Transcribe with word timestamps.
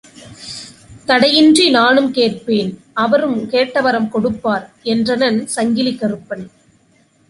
தடையின்றி 1.05 1.65
நானுங் 1.73 2.09
கேட்பேன் 2.09 2.71
அவருங் 2.95 3.37
கேட்டவரங் 3.53 4.09
கொடுப்பார் 4.09 4.65
என்றனன் 4.83 5.39
சங்கிலிக் 5.55 6.01
கறுப்பன். 6.01 6.45